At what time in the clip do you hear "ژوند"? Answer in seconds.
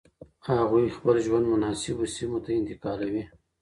1.25-1.45